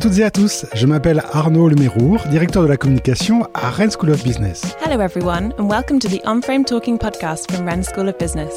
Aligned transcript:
toutes 0.00 0.18
et 0.18 0.24
à 0.24 0.30
tous, 0.30 0.64
je 0.72 0.86
m'appelle 0.86 1.22
Arnaud 1.32 1.68
Lemérour, 1.68 2.22
directeur 2.30 2.62
de 2.62 2.68
la 2.68 2.78
communication 2.78 3.46
à 3.52 3.68
Rennes 3.68 3.90
School 3.90 4.10
of 4.10 4.24
Business. 4.24 4.62
Hello 4.82 4.98
everyone 4.98 5.52
and 5.58 5.68
welcome 5.68 5.98
to 5.98 6.08
the 6.08 6.22
On-Frame 6.24 6.64
Talking 6.64 6.96
podcast 6.96 7.52
from 7.52 7.66
Rennes 7.66 7.84
School 7.84 8.08
of 8.08 8.16
Business. 8.16 8.54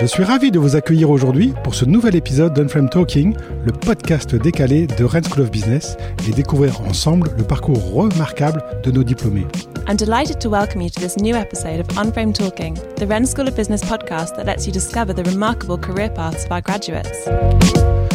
Je 0.00 0.06
suis 0.06 0.24
ravi 0.24 0.50
de 0.50 0.58
vous 0.58 0.74
accueillir 0.74 1.10
aujourd'hui 1.10 1.54
pour 1.62 1.74
ce 1.74 1.84
nouvel 1.84 2.16
épisode 2.16 2.54
d'Unframe 2.54 2.88
Talking, 2.88 3.34
le 3.64 3.72
podcast 3.72 4.34
décalé 4.34 4.86
de 4.86 5.04
Rennes 5.04 5.24
School 5.24 5.42
of 5.42 5.50
Business 5.50 5.96
et 6.28 6.32
découvrir 6.32 6.80
ensemble 6.82 7.30
le 7.36 7.44
parcours 7.44 7.92
remarquable 7.92 8.62
de 8.82 8.90
nos 8.90 9.04
diplômés. 9.04 9.46
I'm 9.88 9.96
delighted 9.96 10.38
to 10.40 10.48
welcome 10.48 10.80
you 10.80 10.90
to 10.90 11.00
this 11.00 11.16
new 11.16 11.36
episode 11.36 11.80
of 11.80 11.98
On-Frame 11.98 12.32
Talking, 12.32 12.74
the 12.96 13.06
Rennes 13.06 13.26
School 13.26 13.48
of 13.48 13.54
Business 13.54 13.82
podcast 13.82 14.34
that 14.36 14.44
lets 14.44 14.66
you 14.66 14.72
discover 14.72 15.14
the 15.14 15.28
remarkable 15.28 15.78
career 15.78 16.10
paths 16.10 16.44
of 16.44 16.52
our 16.52 16.62
graduates. 16.62 17.28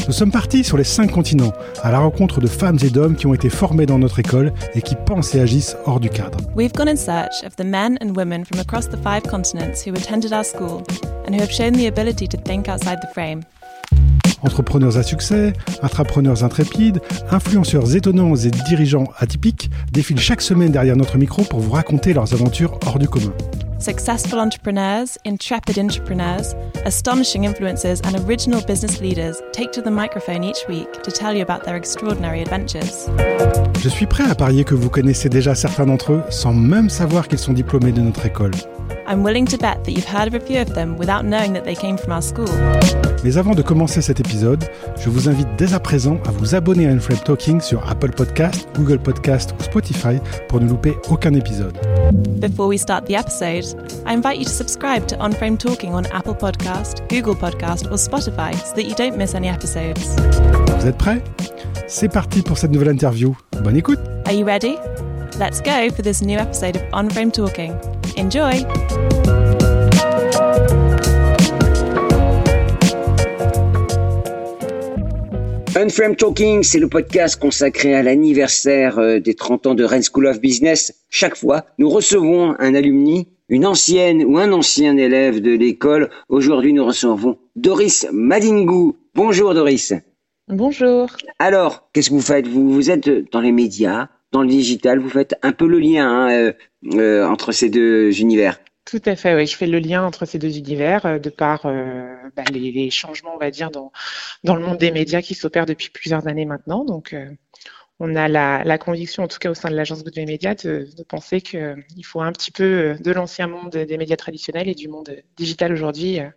Nous 0.07 0.13
sommes 0.13 0.31
partis 0.31 0.63
sur 0.63 0.77
les 0.77 0.85
cinq 0.85 1.11
continents, 1.11 1.51
à 1.83 1.91
la 1.91 1.99
rencontre 1.99 2.39
de 2.39 2.47
femmes 2.47 2.77
et 2.81 2.89
d'hommes 2.89 3.17
qui 3.17 3.27
ont 3.27 3.33
été 3.33 3.49
formés 3.49 3.85
dans 3.85 3.99
notre 3.99 4.19
école 4.19 4.53
et 4.73 4.81
qui 4.81 4.95
pensent 4.95 5.35
et 5.35 5.41
agissent 5.41 5.75
hors 5.85 5.99
du 5.99 6.09
cadre. 6.09 6.37
We've 6.55 6.71
gone 6.71 6.87
in 6.87 6.95
search 6.95 7.43
of 7.45 7.57
the 7.57 7.65
men 7.65 7.97
and 8.01 8.15
women 8.15 8.45
from 8.45 8.61
across 8.61 8.87
the 8.87 8.95
five 9.03 9.23
continents 9.23 9.85
who 9.85 9.93
attended 9.93 10.31
our 10.31 10.45
school 10.45 10.83
and 11.27 11.33
who 11.35 11.41
have 11.41 11.51
the 11.73 11.87
ability 11.87 12.27
to 12.27 12.37
think 12.37 12.67
outside 12.67 12.99
the 13.01 13.11
frame. 13.13 13.41
Entrepreneurs 14.43 14.97
à 14.97 15.03
succès, 15.03 15.53
intrapreneurs 15.81 16.43
intrépides, 16.43 17.01
influenceurs 17.31 17.95
étonnants 17.95 18.35
et 18.35 18.51
dirigeants 18.51 19.07
atypiques 19.17 19.71
défilent 19.91 20.19
chaque 20.19 20.41
semaine 20.41 20.71
derrière 20.71 20.95
notre 20.95 21.17
micro 21.17 21.43
pour 21.43 21.59
vous 21.59 21.71
raconter 21.71 22.13
leurs 22.13 22.33
aventures 22.33 22.79
hors 22.85 22.99
du 22.99 23.07
commun. 23.07 23.33
Successful 23.79 24.39
entrepreneurs, 24.39 25.19
intrepid 25.23 25.77
entrepreneurs, 25.77 26.55
astonishing 26.85 27.43
influencers, 27.43 28.01
and 28.05 28.15
original 28.27 28.59
business 28.65 28.99
leaders 28.99 29.39
take 29.53 29.71
to 29.71 29.83
the 29.83 29.91
microphone 29.91 30.43
each 30.43 30.67
week 30.67 30.91
to 31.03 31.11
tell 31.11 31.31
you 31.31 31.43
about 31.43 31.63
their 31.63 31.75
extraordinary 31.75 32.41
adventures. 32.41 33.07
Je 33.79 33.89
suis 33.89 34.07
prêt 34.07 34.23
à 34.27 34.33
parier 34.33 34.63
que 34.63 34.73
vous 34.73 34.89
connaissez 34.89 35.29
déjà 35.29 35.53
certains 35.53 35.85
d'entre 35.85 36.13
eux 36.13 36.23
sans 36.31 36.53
même 36.53 36.89
savoir 36.89 37.27
qu'ils 37.27 37.37
sont 37.37 37.53
diplômés 37.53 37.91
de 37.91 38.01
notre 38.01 38.25
école. 38.25 38.51
I'm 39.07 39.23
willing 39.23 39.45
to 39.45 39.57
bet 39.57 39.83
that 39.83 39.91
you've 39.91 40.11
heard 40.11 40.27
of 40.27 40.33
a 40.33 40.39
few 40.39 40.59
of 40.59 40.73
them 40.73 40.97
without 40.97 41.23
knowing 41.23 41.53
that 41.53 41.63
they 41.63 41.75
came 41.75 41.97
from 41.97 42.13
our 42.13 42.23
school. 42.23 42.49
Mais 43.23 43.37
avant 43.37 43.53
de 43.53 43.61
commencer 43.61 44.01
cet 44.01 44.19
épisode, 44.19 44.65
je 44.99 45.09
vous 45.09 45.29
invite 45.29 45.47
dès 45.55 45.73
à 45.75 45.79
présent 45.79 46.17
à 46.27 46.31
vous 46.31 46.55
abonner 46.55 46.87
à 46.87 46.91
Unframe 46.91 47.19
Talking 47.19 47.61
sur 47.61 47.87
Apple 47.87 48.11
Podcast, 48.11 48.67
Google 48.75 48.99
Podcast 48.99 49.53
ou 49.59 49.63
Spotify 49.63 50.17
pour 50.49 50.59
ne 50.59 50.67
louper 50.67 50.95
aucun 51.09 51.33
épisode. 51.35 51.77
Before 52.11 52.67
we 52.67 52.77
start 52.77 53.05
the 53.05 53.15
episode, 53.15 53.65
I 54.05 54.13
invite 54.13 54.37
you 54.37 54.45
to 54.45 54.51
subscribe 54.51 55.07
to 55.09 55.17
On 55.19 55.33
Frame 55.33 55.57
Talking 55.57 55.93
on 55.93 56.05
Apple 56.07 56.35
Podcast, 56.35 57.07
Google 57.09 57.35
Podcast, 57.35 57.85
or 57.87 57.97
Spotify 57.97 58.53
so 58.55 58.75
that 58.75 58.83
you 58.83 58.95
don't 58.95 59.17
miss 59.17 59.35
any 59.35 59.47
episodes. 59.49 60.01
Vous 60.79 60.87
êtes 60.87 60.97
prêts? 60.97 61.21
C'est 61.87 62.09
parti 62.09 62.41
pour 62.41 62.57
cette 62.57 62.71
nouvelle 62.71 62.89
interview. 62.89 63.35
Bonne 63.61 63.77
écoute 63.77 63.99
Are 64.25 64.33
you 64.33 64.45
ready? 64.45 64.77
Let's 65.39 65.61
go 65.61 65.89
for 65.93 66.01
this 66.01 66.21
new 66.21 66.37
episode 66.37 66.77
of 66.77 66.83
On 66.93 67.09
Frame 67.09 67.31
Talking. 67.31 67.73
Enjoy! 68.17 68.65
Unframe 75.75 76.15
Talking, 76.15 76.63
c'est 76.63 76.79
le 76.79 76.87
podcast 76.87 77.39
consacré 77.39 77.93
à 77.93 78.01
l'anniversaire 78.01 78.97
euh, 78.97 79.19
des 79.19 79.35
30 79.35 79.67
ans 79.67 79.75
de 79.75 79.83
Rennes 79.83 80.01
School 80.01 80.25
of 80.25 80.41
Business. 80.41 80.91
Chaque 81.09 81.37
fois, 81.37 81.65
nous 81.77 81.89
recevons 81.89 82.55
un 82.59 82.75
alumni, 82.75 83.29
une 83.49 83.65
ancienne 83.65 84.23
ou 84.25 84.37
un 84.37 84.51
ancien 84.51 84.97
élève 84.97 85.41
de 85.41 85.51
l'école. 85.51 86.09
Aujourd'hui, 86.27 86.73
nous 86.73 86.85
recevons 86.85 87.39
Doris 87.55 88.07
Madingou. 88.11 88.97
Bonjour 89.15 89.53
Doris. 89.53 89.93
Bonjour. 90.49 91.09
Alors, 91.39 91.89
qu'est-ce 91.93 92.09
que 92.09 92.15
vous 92.15 92.21
faites? 92.21 92.47
Vous, 92.47 92.71
vous 92.71 92.91
êtes 92.91 93.09
dans 93.31 93.41
les 93.41 93.53
médias, 93.53 94.09
dans 94.31 94.41
le 94.41 94.49
digital, 94.49 94.99
vous 94.99 95.09
faites 95.09 95.35
un 95.43 95.53
peu 95.53 95.67
le 95.67 95.79
lien 95.79 96.09
hein, 96.09 96.31
euh, 96.31 96.53
euh, 96.93 97.25
entre 97.25 97.53
ces 97.53 97.69
deux 97.69 98.19
univers. 98.19 98.59
Tout 98.83 99.01
à 99.05 99.15
fait, 99.17 99.35
oui. 99.35 99.47
Je 99.47 99.55
fais 99.57 99.67
le 99.67 99.79
lien 99.79 100.05
entre 100.05 100.25
ces 100.25 100.39
deux 100.39 100.57
univers 100.57 101.05
euh, 101.05 101.19
de 101.19 101.29
par 101.29 101.65
euh, 101.65 102.15
bah, 102.35 102.43
les, 102.51 102.71
les 102.71 102.89
changements, 102.89 103.35
on 103.35 103.39
va 103.39 103.51
dire, 103.51 103.71
dans, 103.71 103.91
dans 104.43 104.55
le 104.55 104.65
monde 104.65 104.77
des 104.77 104.91
médias 104.91 105.21
qui 105.21 105.35
s'opèrent 105.35 105.65
depuis 105.65 105.89
plusieurs 105.89 106.27
années 106.27 106.45
maintenant. 106.45 106.85
Donc, 106.85 107.13
on 107.99 108.15
a 108.15 108.27
la, 108.27 108.63
la 108.63 108.77
conviction, 108.77 109.23
en 109.23 109.27
tout 109.27 109.39
cas 109.39 109.49
au 109.49 109.53
sein 109.55 109.69
de 109.69 109.75
l'agence 109.75 110.03
Good 110.03 110.17
Media, 110.17 110.53
de, 110.55 110.87
de 110.95 111.03
penser 111.03 111.41
qu'il 111.41 112.05
faut 112.05 112.21
un 112.21 112.31
petit 112.31 112.51
peu 112.51 112.63
euh, 112.63 112.95
de 112.95 113.11
l'ancien 113.11 113.47
monde 113.47 113.71
des 113.71 113.97
médias 113.97 114.17
traditionnels 114.17 114.67
et 114.69 114.75
du 114.75 114.87
monde 114.87 115.15
digital 115.35 115.73
aujourd'hui 115.73 116.19
euh, 116.19 116.27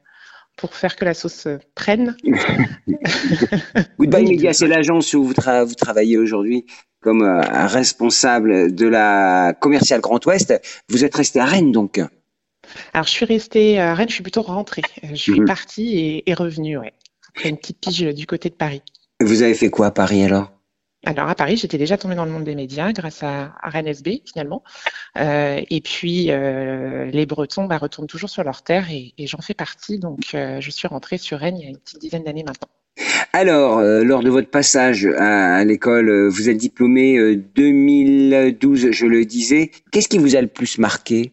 pour 0.56 0.74
faire 0.74 0.96
que 0.96 1.04
la 1.04 1.14
sauce 1.14 1.46
euh, 1.46 1.58
prenne. 1.74 2.16
Goodbye 3.98 4.24
Media, 4.24 4.52
c'est 4.52 4.66
l'agence 4.68 5.12
où 5.14 5.24
vous, 5.24 5.32
tra- 5.34 5.64
vous 5.64 5.74
travaillez 5.74 6.16
aujourd'hui 6.18 6.66
comme 7.00 7.22
euh, 7.22 7.40
responsable 7.66 8.74
de 8.74 8.86
la 8.86 9.54
commerciale 9.60 10.00
Grand 10.00 10.24
Ouest. 10.26 10.54
Vous 10.88 11.04
êtes 11.04 11.14
resté 11.14 11.40
à 11.40 11.44
Rennes 11.46 11.72
donc. 11.72 12.00
Alors, 12.92 13.06
je 13.06 13.10
suis 13.10 13.24
restée 13.26 13.80
à 13.80 13.94
Rennes, 13.94 14.08
je 14.08 14.14
suis 14.14 14.22
plutôt 14.22 14.42
rentrée. 14.42 14.82
Euh, 15.04 15.08
Je 15.10 15.14
suis 15.16 15.40
Mhm. 15.40 15.46
partie 15.46 15.98
et, 15.98 16.30
et 16.30 16.34
revenue, 16.34 16.78
ouais. 16.78 16.92
Après 17.28 17.48
une 17.48 17.56
petite 17.56 17.80
pige 17.80 18.02
du 18.14 18.26
côté 18.26 18.48
de 18.48 18.54
Paris. 18.54 18.82
Vous 19.20 19.42
avez 19.42 19.54
fait 19.54 19.70
quoi 19.70 19.86
à 19.86 19.90
Paris 19.90 20.22
alors? 20.24 20.52
Alors 21.04 21.28
à 21.28 21.34
Paris, 21.34 21.56
j'étais 21.56 21.78
déjà 21.78 21.96
tombée 21.96 22.14
dans 22.14 22.26
le 22.26 22.30
monde 22.30 22.44
des 22.44 22.54
médias 22.54 22.92
grâce 22.92 23.22
à, 23.22 23.54
à 23.60 23.70
Rennes 23.70 23.86
SB 23.86 24.22
finalement. 24.26 24.62
Euh, 25.16 25.60
et 25.70 25.80
puis 25.80 26.30
euh, 26.30 27.06
les 27.06 27.24
Bretons 27.24 27.64
bah, 27.64 27.78
retournent 27.78 28.06
toujours 28.06 28.28
sur 28.28 28.44
leur 28.44 28.62
terre 28.62 28.90
et, 28.90 29.14
et 29.16 29.26
j'en 29.26 29.40
fais 29.40 29.54
partie. 29.54 29.98
Donc 29.98 30.34
euh, 30.34 30.60
je 30.60 30.70
suis 30.70 30.88
rentrée 30.88 31.16
sur 31.16 31.38
Rennes 31.38 31.56
il 31.56 31.64
y 31.64 31.66
a 31.66 31.70
une 31.70 31.78
petite 31.78 32.00
dizaine 32.00 32.24
d'années 32.24 32.44
maintenant. 32.44 32.68
Alors, 33.32 33.78
euh, 33.78 34.02
lors 34.02 34.22
de 34.22 34.30
votre 34.30 34.50
passage 34.50 35.06
à, 35.06 35.54
à 35.56 35.64
l'école, 35.64 36.08
euh, 36.08 36.28
vous 36.28 36.48
êtes 36.48 36.56
diplômé 36.56 37.16
euh, 37.16 37.36
2012, 37.54 38.90
je 38.90 39.06
le 39.06 39.24
disais. 39.24 39.70
Qu'est-ce 39.92 40.08
qui 40.08 40.18
vous 40.18 40.36
a 40.36 40.40
le 40.40 40.48
plus 40.48 40.78
marqué? 40.78 41.32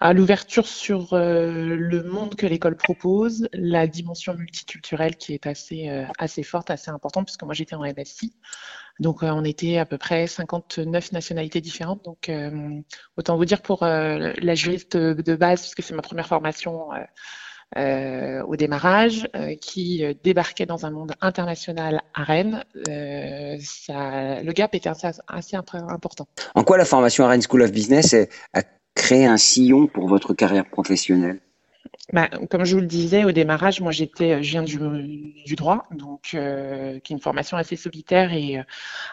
À 0.00 0.12
l'ouverture 0.12 0.66
sur 0.68 1.12
euh, 1.12 1.74
le 1.76 2.04
monde 2.04 2.36
que 2.36 2.46
l'école 2.46 2.76
propose, 2.76 3.48
la 3.52 3.88
dimension 3.88 4.34
multiculturelle 4.34 5.16
qui 5.16 5.34
est 5.34 5.44
assez 5.46 5.88
euh, 5.88 6.04
assez 6.18 6.44
forte, 6.44 6.70
assez 6.70 6.90
importante 6.90 7.26
puisque 7.26 7.42
moi 7.42 7.52
j'étais 7.52 7.74
en 7.74 7.82
MSI. 7.82 8.32
Donc 9.00 9.24
euh, 9.24 9.30
on 9.30 9.42
était 9.44 9.78
à 9.78 9.86
peu 9.86 9.98
près 9.98 10.28
59 10.28 11.10
nationalités 11.10 11.60
différentes. 11.60 12.04
Donc 12.04 12.28
euh, 12.28 12.80
autant 13.16 13.36
vous 13.36 13.44
dire 13.44 13.60
pour 13.60 13.82
euh, 13.82 14.32
la 14.40 14.54
juriste 14.54 14.96
de 14.96 15.34
base, 15.34 15.62
puisque 15.62 15.82
c'est 15.82 15.94
ma 15.94 16.02
première 16.02 16.28
formation 16.28 16.92
euh, 16.92 16.98
euh, 17.76 18.42
au 18.44 18.56
démarrage, 18.56 19.28
euh, 19.36 19.54
qui 19.56 20.02
débarquait 20.24 20.64
dans 20.64 20.86
un 20.86 20.90
monde 20.90 21.12
international 21.20 22.02
à 22.14 22.22
Rennes, 22.22 22.64
euh, 22.88 23.56
ça, 23.60 24.42
le 24.42 24.52
gap 24.52 24.74
était 24.74 24.88
assez, 24.88 25.08
assez 25.26 25.56
imp- 25.56 25.74
important. 25.74 26.26
En 26.54 26.64
quoi 26.64 26.78
la 26.78 26.84
formation 26.84 27.24
à 27.24 27.28
Rennes 27.28 27.42
School 27.42 27.62
of 27.62 27.72
Business 27.72 28.14
a 28.54 28.62
créé 28.98 29.24
un 29.26 29.38
sillon 29.38 29.86
pour 29.86 30.08
votre 30.08 30.34
carrière 30.34 30.68
professionnelle 30.68 31.40
Bah, 32.12 32.28
comme 32.50 32.64
je 32.64 32.74
vous 32.74 32.80
le 32.80 32.86
disais 32.86 33.24
au 33.24 33.32
démarrage, 33.32 33.80
moi 33.82 33.92
j'étais, 33.92 34.42
je 34.42 34.50
viens 34.50 34.62
du, 34.62 34.78
du 35.44 35.56
droit, 35.56 35.86
donc 35.90 36.30
euh, 36.34 36.98
qui 37.00 37.12
est 37.12 37.16
une 37.16 37.20
formation 37.22 37.56
assez 37.58 37.76
solitaire 37.76 38.32
et 38.32 38.58
euh, 38.58 38.62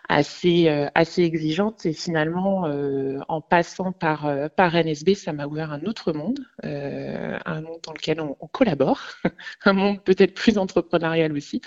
assez 0.10 0.70
euh, 0.70 0.88
assez 0.96 1.24
exigeante. 1.24 1.86
Et 1.86 1.94
finalement, 1.94 2.68
euh, 2.68 3.20
en 3.30 3.42
passant 3.42 3.92
par 3.94 4.26
euh, 4.28 4.50
par 4.50 4.76
NSB, 4.76 5.16
ça 5.16 5.34
m'a 5.34 5.48
ouvert 5.48 5.72
un 5.74 5.84
autre 5.86 6.14
monde, 6.14 6.40
euh, 6.66 7.38
un 7.46 7.62
monde 7.62 7.80
dans 7.84 7.94
lequel 7.94 8.22
on, 8.22 8.38
on 8.40 8.48
collabore, 8.48 9.02
un 9.66 9.74
monde 9.74 10.04
peut-être 10.04 10.34
plus 10.36 10.58
entrepreneurial 10.58 11.34
aussi, 11.34 11.62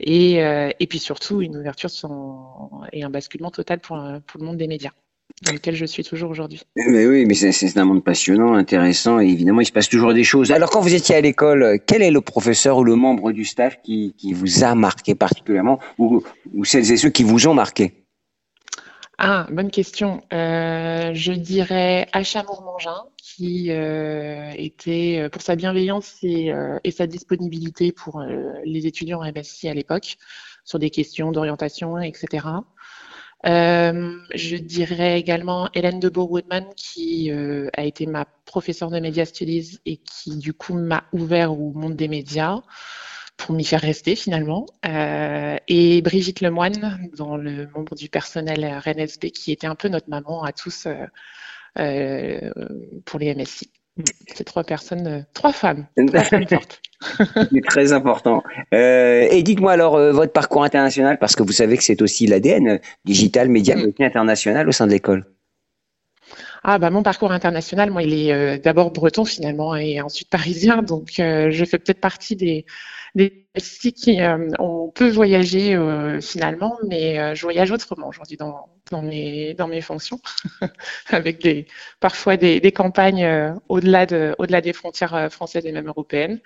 et 0.00 0.44
euh, 0.44 0.70
et 0.80 0.86
puis 0.88 0.98
surtout 1.00 1.42
une 1.42 1.56
ouverture 1.56 1.90
sans, 1.90 2.82
et 2.92 3.04
un 3.04 3.10
basculement 3.10 3.50
total 3.52 3.80
pour 3.80 3.98
pour 4.26 4.40
le 4.40 4.46
monde 4.46 4.58
des 4.58 4.68
médias, 4.68 4.92
dans 5.42 5.52
lequel 5.52 5.74
je 5.74 5.84
suis 5.84 6.04
toujours 6.04 6.30
aujourd'hui. 6.30 6.62
Mais 6.76 7.06
oui, 7.06 7.24
mais 7.26 7.34
c'est- 7.34 7.76
un 7.76 7.84
monde 7.84 8.04
passionnant, 8.04 8.54
intéressant, 8.54 9.20
et 9.20 9.26
évidemment, 9.26 9.60
il 9.60 9.66
se 9.66 9.72
passe 9.72 9.88
toujours 9.88 10.14
des 10.14 10.24
choses. 10.24 10.52
Alors, 10.52 10.70
quand 10.70 10.80
vous 10.80 10.94
étiez 10.94 11.14
à 11.14 11.20
l'école, 11.20 11.80
quel 11.86 12.02
est 12.02 12.10
le 12.10 12.20
professeur 12.20 12.78
ou 12.78 12.84
le 12.84 12.96
membre 12.96 13.32
du 13.32 13.44
staff 13.44 13.80
qui, 13.82 14.14
qui 14.18 14.32
vous 14.32 14.62
a 14.62 14.74
marqué 14.74 15.14
particulièrement, 15.14 15.78
ou, 15.98 16.22
ou 16.54 16.64
celles 16.64 16.90
et 16.92 16.96
ceux 16.96 17.10
qui 17.10 17.22
vous 17.22 17.48
ont 17.48 17.54
marqué? 17.54 17.92
Ah, 19.18 19.46
bonne 19.50 19.70
question. 19.70 20.22
Euh, 20.32 21.12
je 21.14 21.32
dirais 21.32 22.08
Achamour 22.12 22.62
Mangin, 22.62 23.04
qui 23.16 23.70
euh, 23.70 24.50
était, 24.56 25.18
euh, 25.20 25.28
pour 25.28 25.42
sa 25.42 25.54
bienveillance 25.54 26.16
et, 26.22 26.52
euh, 26.52 26.78
et 26.82 26.90
sa 26.90 27.06
disponibilité 27.06 27.92
pour 27.92 28.22
les 28.64 28.86
étudiants 28.86 29.20
en 29.20 29.24
MSI 29.24 29.68
à 29.68 29.74
l'époque, 29.74 30.16
sur 30.64 30.78
des 30.78 30.90
questions 30.90 31.30
d'orientation, 31.32 31.98
etc. 31.98 32.46
Euh, 33.44 34.18
je 34.34 34.56
dirais 34.56 35.18
également 35.18 35.68
Hélène 35.74 36.00
de 36.00 36.08
Bourg-Woodman, 36.08 36.66
qui 36.76 37.30
euh, 37.32 37.68
a 37.76 37.84
été 37.84 38.06
ma 38.06 38.24
professeure 38.44 38.90
de 38.90 39.00
Media 39.00 39.24
Studies 39.24 39.80
et 39.86 39.96
qui, 39.96 40.36
du 40.36 40.52
coup, 40.52 40.74
m'a 40.74 41.04
ouvert 41.12 41.52
au 41.52 41.72
monde 41.72 41.96
des 41.96 42.08
médias 42.08 42.62
pour 43.36 43.54
m'y 43.54 43.64
faire 43.64 43.80
rester 43.80 44.14
finalement. 44.16 44.66
Euh, 44.86 45.56
et 45.68 46.02
Brigitte 46.02 46.40
Lemoine, 46.40 47.10
dans 47.16 47.36
le 47.36 47.66
membre 47.68 47.94
du 47.96 48.08
personnel 48.08 48.64
à 48.64 48.78
Rennes 48.80 49.00
SB, 49.00 49.30
qui 49.32 49.52
était 49.52 49.66
un 49.66 49.74
peu 49.74 49.88
notre 49.88 50.08
maman 50.08 50.42
à 50.44 50.52
tous 50.52 50.86
euh, 50.86 51.06
euh, 51.78 52.50
pour 53.04 53.18
les 53.18 53.34
MSI. 53.34 53.70
C'est 54.34 54.44
trois 54.44 54.64
personnes, 54.64 55.26
trois 55.34 55.52
femmes, 55.52 55.86
trois 56.06 56.24
femmes 56.24 56.48
fortes. 56.48 56.80
c'est 57.52 57.64
très 57.66 57.92
important. 57.92 58.42
et 58.72 59.42
dites-moi 59.42 59.72
alors 59.72 59.98
votre 60.12 60.32
parcours 60.32 60.64
international, 60.64 61.18
parce 61.18 61.36
que 61.36 61.42
vous 61.42 61.52
savez 61.52 61.76
que 61.76 61.84
c'est 61.84 62.00
aussi 62.00 62.26
l'ADN 62.26 62.80
digital, 63.04 63.48
média, 63.48 63.76
mm. 63.76 63.92
international 64.00 64.68
au 64.68 64.72
sein 64.72 64.86
de 64.86 64.92
l'école. 64.92 65.26
Ah 66.64 66.78
bah 66.78 66.90
mon 66.90 67.02
parcours 67.02 67.32
international, 67.32 67.90
moi, 67.90 68.04
il 68.04 68.14
est 68.14 68.32
euh, 68.32 68.58
d'abord 68.58 68.92
breton 68.92 69.24
finalement 69.24 69.74
et 69.74 70.00
ensuite 70.00 70.28
parisien, 70.30 70.82
donc 70.82 71.18
euh, 71.18 71.50
je 71.50 71.64
fais 71.64 71.78
peut-être 71.78 72.00
partie 72.00 72.36
des 72.36 72.66
des 73.16 73.46
qui 73.96 74.22
euh, 74.22 74.48
on 74.60 74.88
peut 74.88 75.10
voyager 75.10 75.76
finalement, 76.22 76.78
mais 76.88 77.34
je 77.34 77.42
voyage 77.42 77.70
autrement 77.72 78.08
aujourd'hui 78.08 78.36
dans 78.36 78.68
dans 78.92 79.02
mes 79.02 79.54
dans 79.54 79.66
mes 79.66 79.80
fonctions, 79.80 80.20
avec 81.10 81.42
des 81.42 81.66
parfois 81.98 82.36
des, 82.36 82.60
des 82.60 82.72
campagnes 82.72 83.26
au-delà 83.68 84.06
de 84.06 84.36
au-delà 84.38 84.60
des 84.60 84.72
frontières 84.72 85.28
françaises 85.32 85.66
et 85.66 85.72
même 85.72 85.88
européennes. 85.88 86.40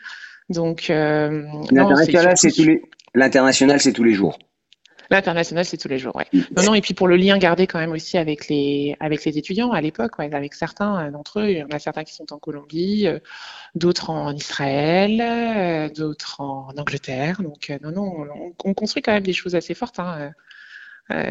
Donc 0.48 0.88
l'international, 0.88 2.38
c'est 2.38 2.52
tous 2.52 2.64
les 2.64 2.82
l'international, 3.14 3.81
c'est 3.81 3.93
tous 3.93 4.04
les 4.04 4.14
jours. 4.14 4.38
L'international, 5.10 5.64
c'est 5.64 5.76
tous 5.76 5.88
les 5.88 5.98
jours, 5.98 6.16
ouais. 6.16 6.26
Non, 6.56 6.64
non, 6.64 6.75
et 6.75 6.81
puis 6.81 6.94
pour 6.94 7.06
le 7.06 7.16
lien 7.16 7.38
gardé 7.38 7.66
quand 7.66 7.78
même 7.78 7.93
aussi 7.93 8.19
avec 8.19 8.49
les, 8.49 8.96
avec 8.99 9.25
les 9.25 9.38
étudiants 9.38 9.70
à 9.70 9.81
l'époque, 9.81 10.19
ouais, 10.19 10.32
avec 10.34 10.54
certains 10.54 11.06
euh, 11.06 11.10
d'entre 11.10 11.40
eux, 11.40 11.50
il 11.50 11.58
y 11.58 11.62
en 11.62 11.69
a 11.69 11.78
certains 11.78 12.02
qui 12.02 12.14
sont 12.14 12.32
en 12.32 12.38
Colombie, 12.38 13.06
euh, 13.06 13.20
d'autres 13.75 14.10
en 14.10 14.34
Israël, 14.34 15.20
euh, 15.20 15.88
d'autres 15.90 16.40
en 16.40 16.72
Angleterre. 16.76 17.40
Donc, 17.42 17.72
non, 17.82 17.92
non, 17.92 18.26
on, 18.64 18.75
construit 18.75 19.02
quand 19.02 19.12
même 19.12 19.22
des 19.22 19.32
choses 19.32 19.54
assez 19.54 19.75
fortes, 19.75 20.00
hein, 20.00 20.32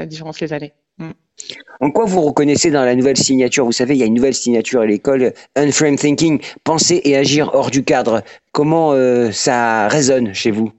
durant 0.10 0.32
ces 0.32 0.54
années. 0.54 0.74
Mm. 0.98 1.12
En 1.82 1.92
quoi 1.92 2.06
vous 2.06 2.22
reconnaissez 2.22 2.72
dans 2.72 2.86
la 2.86 2.96
nouvelle 2.96 3.18
signature? 3.18 3.66
Vous 3.66 3.72
savez, 3.72 3.96
il 3.96 4.00
y 4.00 4.04
a 4.04 4.06
une 4.06 4.14
nouvelle 4.14 4.34
signature 4.34 4.82
à 4.82 4.86
l'école, 4.86 5.34
Unframe 5.56 5.98
Thinking, 5.98 6.42
penser 6.64 7.02
et 7.04 7.18
agir 7.18 7.52
hors 7.54 7.70
du 7.70 7.84
cadre. 7.84 8.24
Comment 8.54 8.94
ça 9.32 9.90
résonne 9.90 10.34
chez 10.34 10.52
vous? 10.52 10.72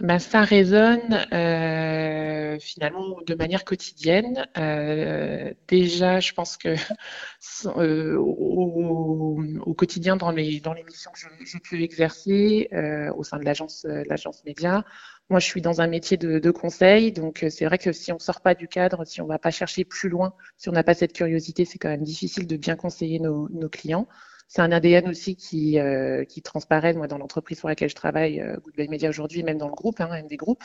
Ben, 0.00 0.18
ça 0.20 0.42
résonne 0.42 1.26
euh, 1.32 2.58
finalement 2.60 3.18
de 3.26 3.34
manière 3.34 3.64
quotidienne. 3.64 4.46
Euh, 4.56 5.52
déjà, 5.66 6.20
je 6.20 6.32
pense 6.32 6.56
que 6.56 6.74
euh, 7.66 8.16
au, 8.16 9.74
quotidien 9.74 10.16
dans 10.16 10.30
les 10.30 10.60
dans 10.60 10.72
les 10.72 10.84
missions 10.84 11.10
que 11.12 11.20
j'ai 11.44 11.58
pu 11.58 11.82
exercer 11.82 12.68
au 13.16 13.24
sein 13.24 13.38
de 13.38 13.44
l'agence 13.44 14.44
média, 14.44 14.84
moi 15.30 15.40
je 15.40 15.46
suis 15.46 15.60
dans 15.60 15.80
un 15.80 15.88
métier 15.88 16.16
de, 16.16 16.38
de 16.38 16.50
conseil, 16.50 17.12
donc 17.12 17.44
c'est 17.50 17.64
vrai 17.64 17.78
que 17.78 17.92
si 17.92 18.12
on 18.12 18.18
sort 18.18 18.40
pas 18.40 18.54
du 18.54 18.68
cadre, 18.68 19.04
si 19.04 19.20
on 19.20 19.26
va 19.26 19.38
pas 19.38 19.50
chercher 19.50 19.84
plus 19.84 20.08
loin, 20.08 20.32
si 20.56 20.68
on 20.68 20.72
n'a 20.72 20.84
pas 20.84 20.94
cette 20.94 21.12
curiosité, 21.12 21.64
c'est 21.64 21.78
quand 21.78 21.88
même 21.88 22.04
difficile 22.04 22.46
de 22.46 22.56
bien 22.56 22.76
conseiller 22.76 23.18
nos, 23.20 23.48
nos 23.50 23.68
clients. 23.68 24.06
C'est 24.48 24.62
un 24.62 24.72
ADN 24.72 25.08
aussi 25.08 25.36
qui, 25.36 25.78
euh, 25.78 26.24
qui 26.24 26.40
transparaît 26.40 26.94
moi, 26.94 27.06
dans 27.06 27.18
l'entreprise 27.18 27.60
pour 27.60 27.68
laquelle 27.68 27.90
je 27.90 27.94
travaille, 27.94 28.40
euh, 28.40 28.56
Goodbye 28.64 28.88
Media 28.88 29.10
aujourd'hui, 29.10 29.42
même 29.42 29.58
dans 29.58 29.68
le 29.68 29.74
groupe, 29.74 30.00
hein, 30.00 30.22
des 30.26 30.38
groupes. 30.38 30.64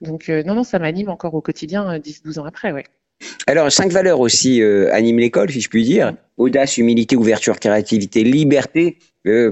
Donc 0.00 0.30
euh, 0.30 0.42
non, 0.42 0.54
non, 0.54 0.64
ça 0.64 0.78
m'anime 0.78 1.10
encore 1.10 1.34
au 1.34 1.42
quotidien 1.42 1.98
10-12 1.98 2.38
ans 2.38 2.46
après. 2.46 2.72
Ouais. 2.72 2.84
Alors, 3.46 3.70
cinq 3.70 3.92
valeurs 3.92 4.20
aussi 4.20 4.62
animent 4.62 5.18
l'école, 5.18 5.50
si 5.50 5.60
je 5.60 5.68
puis 5.68 5.84
dire. 5.84 6.14
Audace, 6.36 6.78
humilité, 6.78 7.16
ouverture, 7.16 7.58
créativité, 7.58 8.22
liberté. 8.22 8.98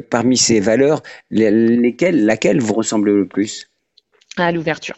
parmi 0.08 0.36
ces 0.36 0.60
valeurs, 0.60 1.02
lesquelles, 1.30 2.24
laquelle 2.24 2.60
vous 2.60 2.74
ressemble 2.74 3.10
le 3.10 3.26
plus? 3.26 3.68
À 4.36 4.52
l'ouverture. 4.52 4.96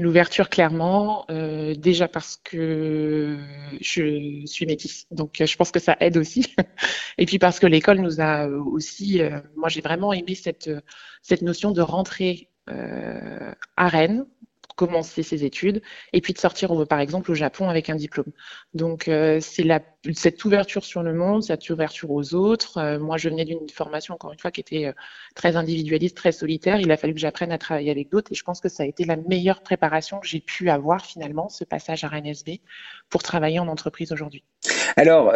L'ouverture, 0.00 0.48
clairement, 0.48 1.26
euh, 1.30 1.74
déjà 1.74 2.08
parce 2.08 2.40
que 2.42 3.38
je 3.82 4.46
suis 4.46 4.64
métisse, 4.64 5.06
donc 5.10 5.42
euh, 5.42 5.46
je 5.46 5.56
pense 5.58 5.70
que 5.70 5.78
ça 5.78 5.94
aide 6.00 6.16
aussi. 6.16 6.54
Et 7.18 7.26
puis 7.26 7.38
parce 7.38 7.60
que 7.60 7.66
l'école 7.66 7.98
nous 7.98 8.18
a 8.18 8.46
aussi, 8.46 9.20
euh, 9.20 9.40
moi 9.56 9.68
j'ai 9.68 9.82
vraiment 9.82 10.14
aimé 10.14 10.34
cette, 10.34 10.70
cette 11.20 11.42
notion 11.42 11.70
de 11.72 11.82
rentrer 11.82 12.48
à 12.66 13.88
Rennes, 13.88 14.26
commencer 14.74 15.22
ses 15.22 15.44
études 15.44 15.82
et 16.12 16.20
puis 16.20 16.32
de 16.32 16.38
sortir 16.38 16.86
par 16.88 17.00
exemple 17.00 17.30
au 17.30 17.34
Japon 17.34 17.68
avec 17.68 17.90
un 17.90 17.94
diplôme. 17.94 18.32
Donc 18.74 19.08
euh, 19.08 19.38
c'est 19.40 19.64
cette 20.14 20.44
ouverture 20.44 20.84
sur 20.84 21.02
le 21.02 21.12
monde, 21.12 21.42
cette 21.42 21.68
ouverture 21.70 22.10
aux 22.10 22.34
autres. 22.34 22.78
Euh, 22.78 22.98
moi 22.98 23.16
je 23.16 23.28
venais 23.28 23.44
d'une 23.44 23.68
formation 23.68 24.14
encore 24.14 24.32
une 24.32 24.38
fois 24.38 24.50
qui 24.50 24.60
était 24.60 24.86
euh, 24.86 24.92
très 25.34 25.56
individualiste, 25.56 26.16
très 26.16 26.32
solitaire. 26.32 26.80
Il 26.80 26.90
a 26.90 26.96
fallu 26.96 27.14
que 27.14 27.20
j'apprenne 27.20 27.52
à 27.52 27.58
travailler 27.58 27.90
avec 27.90 28.10
d'autres 28.10 28.32
et 28.32 28.34
je 28.34 28.42
pense 28.42 28.60
que 28.60 28.68
ça 28.68 28.82
a 28.82 28.86
été 28.86 29.04
la 29.04 29.16
meilleure 29.16 29.62
préparation 29.62 30.18
que 30.18 30.26
j'ai 30.26 30.40
pu 30.40 30.70
avoir 30.70 31.04
finalement 31.04 31.48
ce 31.48 31.64
passage 31.64 32.04
à 32.04 32.08
RNSB 32.08 32.60
pour 33.08 33.22
travailler 33.22 33.58
en 33.58 33.68
entreprise 33.68 34.12
aujourd'hui. 34.12 34.44
Alors 34.96 35.34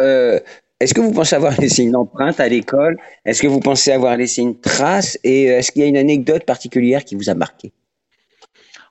est-ce 0.81 0.93
que 0.93 0.99
vous 0.99 1.13
pensez 1.13 1.35
avoir 1.35 1.59
laissé 1.59 1.83
une 1.83 1.95
empreinte 1.95 2.39
à 2.39 2.49
l'école? 2.49 2.97
Est-ce 3.23 3.41
que 3.41 3.47
vous 3.47 3.61
pensez 3.61 3.91
avoir 3.91 4.17
laissé 4.17 4.41
une 4.41 4.59
trace? 4.59 5.17
Et 5.23 5.45
est-ce 5.45 5.71
qu'il 5.71 5.81
y 5.81 5.85
a 5.85 5.87
une 5.87 5.97
anecdote 5.97 6.43
particulière 6.45 7.05
qui 7.05 7.15
vous 7.15 7.29
a 7.29 7.33
marqué? 7.33 7.71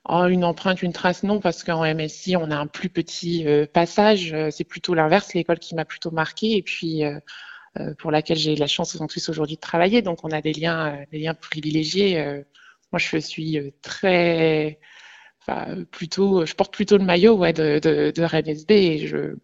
Oh, 0.07 0.27
une 0.27 0.45
empreinte, 0.45 0.83
une 0.83 0.93
trace, 0.93 1.23
non, 1.23 1.41
parce 1.41 1.65
qu'en 1.65 1.83
MSI, 1.83 2.37
on 2.37 2.51
a 2.51 2.57
un 2.57 2.67
plus 2.67 2.91
petit 2.91 3.47
euh, 3.47 3.67
passage. 3.67 4.35
Euh, 4.35 4.51
c'est 4.51 4.65
plutôt 4.65 4.93
l'inverse, 4.95 5.33
l'école 5.33 5.59
qui 5.59 5.75
m'a 5.75 5.87
plutôt 5.87 6.11
marqué 6.11 6.57
et 6.57 6.63
puis 6.63 7.05
euh, 7.05 7.19
pour 7.99 8.11
laquelle 8.11 8.37
j'ai 8.37 8.55
la 8.55 8.67
chance 8.67 9.01
en 9.01 9.07
plus 9.07 9.29
aujourd'hui 9.31 9.57
de 9.57 9.61
travailler. 9.61 10.03
Donc, 10.03 10.23
on 10.23 10.31
a 10.31 10.43
des 10.43 10.53
liens, 10.53 11.05
des 11.11 11.19
liens 11.21 11.35
privilégiés. 11.35 12.23
moi, 12.93 12.99
je 12.99 13.17
suis 13.17 13.75
très, 13.83 14.79
enfin, 15.41 15.85
plutôt, 15.91 16.45
je 16.45 16.55
porte 16.55 16.75
plutôt 16.75 16.99
le 16.99 17.05
maillot 17.05 17.37
ouais, 17.37 17.53
de, 17.55 17.79
de, 17.79 18.13
de 18.15 18.23
RNSB 18.23 18.71
et 18.73 19.07
je 19.07 19.37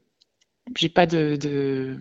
j'ai 0.77 0.89
pas 0.89 1.07
de, 1.07 1.37
de 1.37 1.97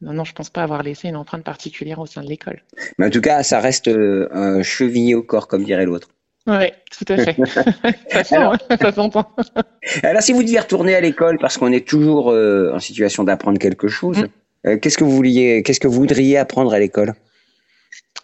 non, 0.00 0.14
non, 0.14 0.24
je 0.24 0.32
pense 0.32 0.50
pas 0.50 0.62
avoir 0.62 0.82
laissé 0.82 1.08
une 1.08 1.16
empreinte 1.16 1.44
particulière 1.44 1.98
au 1.98 2.06
sein 2.06 2.22
de 2.22 2.28
l'école. 2.28 2.62
Mais 2.98 3.06
en 3.06 3.10
tout 3.10 3.20
cas, 3.20 3.42
ça 3.42 3.60
reste 3.60 3.88
un 3.88 4.62
chevillé 4.62 5.14
au 5.14 5.22
corps, 5.22 5.48
comme 5.48 5.64
dirait 5.64 5.84
l'autre. 5.84 6.08
Oui, 6.46 6.72
tout 6.90 7.12
à 7.12 7.16
fait. 7.18 7.36
ça, 8.24 8.52
ça 8.80 8.92
s'entend. 8.92 9.30
Alors, 10.02 10.22
si 10.22 10.32
vous 10.32 10.42
deviez 10.42 10.58
retourner 10.58 10.94
à 10.94 11.00
l'école, 11.00 11.38
parce 11.38 11.56
qu'on 11.56 11.72
est 11.72 11.86
toujours 11.86 12.30
euh, 12.30 12.72
en 12.74 12.80
situation 12.80 13.22
d'apprendre 13.22 13.58
quelque 13.58 13.88
chose, 13.88 14.18
mm. 14.18 14.28
euh, 14.66 14.78
qu'est-ce 14.78 14.98
que 14.98 15.04
vous 15.04 15.14
vouliez, 15.14 15.62
qu'est-ce 15.62 15.80
que 15.80 15.88
vous 15.88 15.94
voudriez 15.94 16.38
apprendre 16.38 16.72
à 16.72 16.80
l'école? 16.80 17.14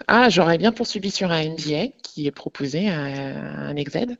Ah, 0.06 0.28
j'aurais 0.30 0.58
bien 0.58 0.72
poursuivi 0.72 1.10
sur 1.10 1.30
un 1.30 1.44
MBA 1.44 1.88
qui 2.02 2.26
est 2.26 2.30
proposé, 2.30 2.88
un, 2.88 3.68
un 3.68 3.76
EXED, 3.76 4.16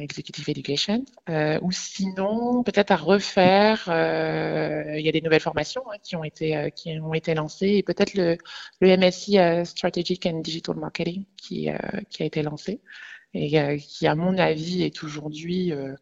Executive 0.00 0.48
Education, 0.48 1.04
euh, 1.28 1.58
ou 1.60 1.70
sinon 1.70 2.62
peut-être 2.64 2.90
à 2.90 2.96
refaire. 2.96 3.84
il 3.86 5.00
y 5.04 5.08
a 5.08 5.12
des 5.12 5.20
nouvelles 5.20 5.40
formations 5.40 5.82
hein, 5.90 5.96
qui 6.02 6.16
ont 6.16 6.24
été 6.24 6.72
qui 6.74 6.98
ont 6.98 7.12
été 7.12 7.34
lancées 7.34 7.74
et 7.76 7.82
peut-être 7.82 8.14
le, 8.14 8.38
le 8.80 8.96
MSI 8.96 9.38
Strategic 9.64 10.24
and 10.26 10.40
Digital 10.40 10.76
Marketing 10.76 11.24
qui 11.36 11.68
qui 12.08 12.22
a 12.22 12.26
été 12.26 12.42
lancé 12.42 12.80
et 13.34 13.60
euh, 13.60 13.76
qui, 13.76 14.06
à 14.06 14.14
mon 14.14 14.38
avis, 14.38 14.82
est 14.82 15.02
aujourd'hui 15.02 15.72
euh, 15.72 15.94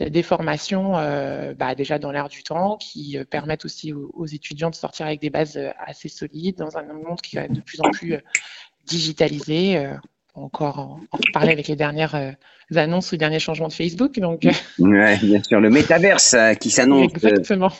des 0.00 0.22
formations 0.22 0.96
euh, 0.96 1.54
bah, 1.54 1.74
déjà 1.74 1.98
dans 1.98 2.12
l'air 2.12 2.28
du 2.28 2.42
temps 2.42 2.76
qui 2.76 3.18
permettent 3.30 3.64
aussi 3.64 3.92
aux, 3.92 4.26
étudiants 4.26 4.70
de 4.70 4.74
sortir 4.74 5.06
avec 5.06 5.20
des 5.20 5.30
bases 5.30 5.58
assez 5.84 6.08
solides 6.08 6.56
dans 6.56 6.76
un 6.76 6.84
monde 6.84 7.20
qui 7.20 7.36
est 7.36 7.48
de 7.48 7.60
plus 7.60 7.80
en 7.80 7.90
plus 7.90 8.16
digitalisé. 8.86 9.90
encore 10.34 10.78
en, 10.78 11.00
parler 11.32 11.50
avec 11.50 11.66
les 11.66 11.74
dernières 11.74 12.36
annonces 12.76 13.10
ou 13.10 13.14
les 13.14 13.18
derniers 13.18 13.40
changements 13.40 13.66
de 13.66 13.72
Facebook. 13.72 14.20
Donc... 14.20 14.46
Ouais, 14.78 15.16
bien 15.16 15.42
sûr, 15.42 15.60
le 15.60 15.68
métaverse 15.68 16.36
qui 16.60 16.70
s'annonce. 16.70 17.10
Exactement. 17.10 17.72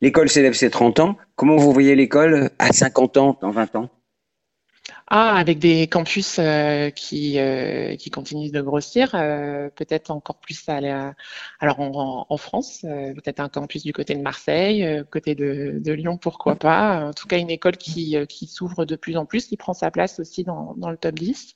l'école 0.00 0.28
célèbre 0.28 0.54
ses 0.54 0.70
30 0.70 1.00
ans. 1.00 1.16
Comment 1.34 1.56
vous 1.56 1.72
voyez 1.72 1.96
l'école 1.96 2.50
à 2.60 2.72
50 2.72 3.16
ans, 3.16 3.38
dans 3.40 3.50
20 3.50 3.74
ans? 3.74 3.90
Ah, 5.12 5.34
avec 5.34 5.58
des 5.58 5.88
campus 5.88 6.36
euh, 6.38 6.90
qui, 6.90 7.40
euh, 7.40 7.96
qui 7.96 8.10
continuent 8.10 8.52
de 8.52 8.60
grossir, 8.60 9.10
euh, 9.16 9.68
peut-être 9.74 10.12
encore 10.12 10.36
plus 10.36 10.62
à 10.68 10.76
alors 11.58 11.80
en, 11.80 12.26
en 12.28 12.36
France, 12.36 12.82
peut-être 12.82 13.40
un 13.40 13.48
campus 13.48 13.82
du 13.82 13.92
côté 13.92 14.14
de 14.14 14.22
Marseille, 14.22 15.02
côté 15.10 15.34
de, 15.34 15.80
de, 15.80 15.92
Lyon, 15.92 16.16
pourquoi 16.16 16.54
pas. 16.54 17.06
En 17.08 17.12
tout 17.12 17.26
cas, 17.26 17.38
une 17.38 17.50
école 17.50 17.76
qui, 17.76 18.16
qui 18.28 18.46
s'ouvre 18.46 18.84
de 18.84 18.94
plus 18.94 19.16
en 19.16 19.26
plus, 19.26 19.46
qui 19.46 19.56
prend 19.56 19.74
sa 19.74 19.90
place 19.90 20.20
aussi 20.20 20.44
dans, 20.44 20.74
dans 20.76 20.90
le 20.90 20.96
top 20.96 21.16
10. 21.16 21.54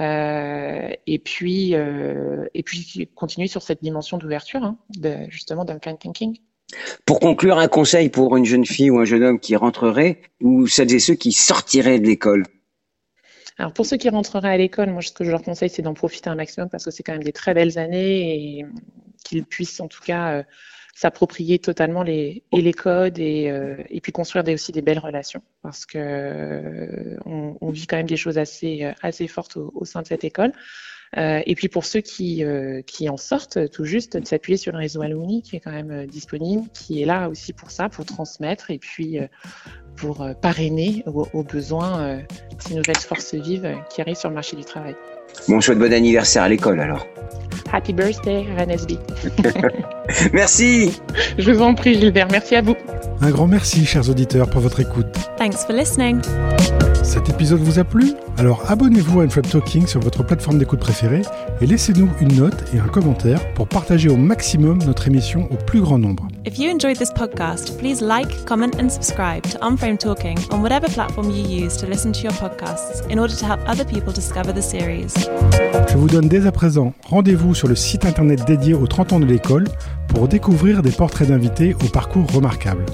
et 0.00 1.22
puis, 1.24 1.74
et 1.74 2.62
puis 2.64 3.08
continuer 3.14 3.46
sur 3.46 3.62
cette 3.62 3.80
dimension 3.80 4.18
d'ouverture, 4.18 4.64
hein, 4.64 4.76
de, 4.90 5.18
justement, 5.28 5.64
d'un 5.64 5.78
plan 5.78 5.94
thinking. 5.94 6.36
Pour 7.06 7.20
conclure, 7.20 7.58
un 7.58 7.68
conseil 7.68 8.08
pour 8.08 8.36
une 8.36 8.44
jeune 8.44 8.66
fille 8.66 8.90
ou 8.90 8.98
un 8.98 9.04
jeune 9.04 9.22
homme 9.22 9.38
qui 9.38 9.54
rentrerait, 9.54 10.20
ou 10.40 10.66
celles 10.66 10.92
et 10.92 10.98
ceux 10.98 11.14
qui 11.14 11.30
sortiraient 11.30 12.00
de 12.00 12.06
l'école 12.06 12.44
alors 13.58 13.72
pour 13.72 13.86
ceux 13.86 13.96
qui 13.96 14.08
rentreraient 14.08 14.50
à 14.50 14.56
l'école, 14.56 14.90
moi 14.90 15.02
ce 15.02 15.12
que 15.12 15.24
je 15.24 15.30
leur 15.30 15.42
conseille 15.42 15.70
c'est 15.70 15.82
d'en 15.82 15.94
profiter 15.94 16.30
un 16.30 16.34
maximum 16.34 16.68
parce 16.68 16.84
que 16.84 16.90
c'est 16.90 17.02
quand 17.02 17.12
même 17.12 17.22
des 17.22 17.32
très 17.32 17.54
belles 17.54 17.78
années 17.78 18.58
et 18.58 18.66
qu'ils 19.24 19.44
puissent 19.44 19.80
en 19.80 19.88
tout 19.88 20.02
cas 20.02 20.32
euh, 20.32 20.42
s'approprier 20.94 21.58
totalement 21.58 22.02
les, 22.02 22.44
et 22.52 22.60
les 22.60 22.72
codes 22.72 23.18
et, 23.18 23.50
euh, 23.50 23.76
et 23.88 24.00
puis 24.00 24.12
construire 24.12 24.44
des, 24.44 24.54
aussi 24.54 24.72
des 24.72 24.82
belles 24.82 24.98
relations 24.98 25.42
parce 25.62 25.86
que 25.86 25.98
euh, 25.98 27.16
on, 27.24 27.70
vit 27.70 27.86
quand 27.86 27.96
même 27.96 28.06
des 28.06 28.16
choses 28.16 28.38
assez, 28.38 28.92
assez 29.00 29.26
fortes 29.28 29.56
au, 29.56 29.72
au 29.74 29.84
sein 29.84 30.02
de 30.02 30.06
cette 30.06 30.24
école. 30.24 30.52
Et 31.14 31.54
puis 31.54 31.68
pour 31.68 31.84
ceux 31.84 32.00
qui, 32.00 32.42
qui 32.86 33.10
en 33.10 33.18
sortent 33.18 33.70
tout 33.70 33.84
juste, 33.84 34.16
de 34.16 34.26
s'appuyer 34.26 34.56
sur 34.56 34.72
le 34.72 34.78
réseau 34.78 35.02
alumni 35.02 35.42
qui 35.42 35.56
est 35.56 35.60
quand 35.60 35.70
même 35.70 36.06
disponible, 36.06 36.66
qui 36.72 37.02
est 37.02 37.04
là 37.04 37.28
aussi 37.28 37.52
pour 37.52 37.70
ça, 37.70 37.90
pour 37.90 38.06
transmettre 38.06 38.70
et 38.70 38.78
puis 38.78 39.18
pour 39.96 40.26
parrainer 40.40 41.04
aux, 41.06 41.42
besoins 41.42 42.18
ces 42.58 42.74
nouvelles 42.74 42.96
forces 42.96 43.34
vives 43.34 43.76
qui 43.90 44.00
arrivent 44.00 44.16
sur 44.16 44.28
le 44.28 44.34
marché 44.34 44.56
du 44.56 44.64
travail. 44.64 44.94
Bon, 45.48 45.60
souhaite 45.60 45.78
bon 45.78 45.92
anniversaire 45.92 46.44
à 46.44 46.48
l'école 46.48 46.80
alors. 46.80 47.06
Happy 47.72 47.92
birthday, 47.92 48.44
Renesby. 48.58 48.98
Merci. 50.32 51.00
Je 51.38 51.50
vous 51.50 51.62
en 51.62 51.74
prie, 51.74 51.98
Gilbert. 51.98 52.28
Merci 52.30 52.54
à 52.56 52.62
vous. 52.62 52.76
Un 53.22 53.30
grand 53.30 53.46
merci, 53.46 53.86
chers 53.86 54.10
auditeurs, 54.10 54.50
pour 54.50 54.60
votre 54.60 54.80
écoute. 54.80 55.06
Thanks 55.38 55.64
for 55.66 55.74
listening. 55.74 56.20
Cet 57.02 57.30
épisode 57.30 57.60
vous 57.60 57.78
a 57.78 57.84
plu? 57.84 58.12
Alors 58.36 58.70
abonnez-vous 58.70 59.20
à 59.20 59.24
Unframe 59.24 59.44
Talking 59.44 59.86
sur 59.86 60.00
votre 60.00 60.22
plateforme 60.22 60.58
d'écoute 60.58 60.80
préférée 60.80 61.22
et 61.60 61.66
laissez-nous 61.66 62.10
une 62.20 62.36
note 62.36 62.64
et 62.74 62.78
un 62.78 62.88
commentaire 62.88 63.40
pour 63.54 63.68
partager 63.68 64.08
au 64.08 64.16
maximum 64.16 64.78
notre 64.84 65.08
émission 65.08 65.48
au 65.50 65.56
plus 65.56 65.80
grand 65.80 65.98
nombre. 65.98 66.28
If 66.44 66.58
you 66.58 66.70
enjoyed 66.70 66.96
this 66.96 67.12
podcast, 67.12 67.78
please 67.78 68.02
like, 68.02 68.44
comment 68.46 68.74
and 68.80 68.90
subscribe 68.90 69.44
to 69.44 69.58
Unframe 69.58 69.96
Talking 69.96 70.36
on 70.50 70.60
whatever 70.60 70.88
platform 70.88 71.30
you 71.30 71.44
use 71.44 71.76
to 71.76 71.86
listen 71.86 72.12
to 72.12 72.20
your 72.20 72.32
podcasts 72.32 73.08
in 73.08 73.20
order 73.20 73.32
to 73.36 73.46
help 73.46 73.60
other 73.68 73.84
people 73.84 74.12
discover 74.12 74.52
the 74.52 74.60
series. 74.60 75.14
Je 75.88 75.96
vous 75.96 76.08
donne 76.08 76.26
dès 76.26 76.44
à 76.44 76.50
présent 76.50 76.94
rendez-vous 77.04 77.54
sur 77.54 77.68
le 77.68 77.76
site 77.76 78.04
internet 78.04 78.44
dédié 78.44 78.74
aux 78.74 78.88
30 78.88 79.12
ans 79.12 79.20
de 79.20 79.24
l'école 79.24 79.68
pour 80.08 80.26
découvrir 80.26 80.82
des 80.82 80.90
portraits 80.90 81.28
d'invités 81.28 81.74
au 81.74 81.88
parcours 81.88 82.26
remarquable. 82.32 82.86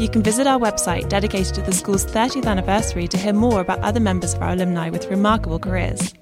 You 0.00 0.08
can 0.08 0.20
visit 0.20 0.48
our 0.48 0.60
website 0.60 1.08
dedicated 1.08 1.54
to 1.54 1.62
the 1.62 1.72
school's 1.72 2.04
30th 2.04 2.46
anniversary 2.46 3.06
to 3.06 3.16
hear 3.16 3.32
more 3.32 3.60
about 3.60 3.78
other 3.84 4.00
members 4.00 4.34
of 4.34 4.42
our 4.42 4.50
alumni 4.50 4.90
with 4.90 5.08
remarkable 5.08 5.60
careers 5.60 6.12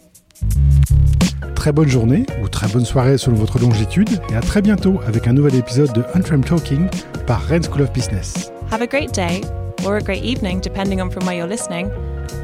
très 1.66 1.72
bonne 1.72 1.88
journée 1.88 2.24
ou 2.40 2.48
très 2.48 2.68
bonne 2.68 2.84
soirée 2.84 3.18
selon 3.18 3.34
votre 3.38 3.58
longitude 3.58 4.08
et 4.30 4.36
à 4.36 4.40
très 4.40 4.62
bientôt 4.62 5.00
avec 5.04 5.26
un 5.26 5.32
nouvel 5.32 5.56
épisode 5.56 5.92
de 5.94 6.04
Untram 6.14 6.44
Talking 6.44 6.86
par 7.26 7.42
Rennes 7.42 7.64
School 7.64 7.82
of 7.82 7.92
Business. 7.92 8.52
Have 8.70 8.82
a 8.82 8.86
great 8.86 9.12
day 9.12 9.42
or 9.84 9.96
a 9.96 10.00
great 10.00 10.22
evening 10.22 10.60
depending 10.60 11.00
on 11.00 11.10
from 11.10 11.26
where 11.26 11.36
you're 11.36 11.48
listening 11.48 11.90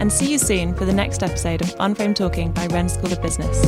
and 0.01 0.11
see 0.11 0.29
you 0.29 0.39
soon 0.39 0.75
for 0.75 0.85
the 0.85 0.93
next 0.93 1.23
episode 1.23 1.63
of 1.63 1.73
Unframe 1.79 2.17
Talking 2.17 2.51
by 2.51 2.67
Rennes 2.73 2.95
School 2.95 3.13
of 3.13 3.23
Business. 3.23 3.63